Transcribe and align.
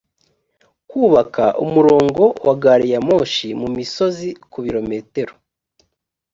kubaka 0.89 1.45
umurongo 1.65 2.23
wa 2.45 2.53
gari 2.63 2.87
ya 2.93 2.99
moshi 3.07 3.47
mu 3.61 3.67
misozi 3.77 4.27
ku 4.51 4.57
birometero 4.65 5.33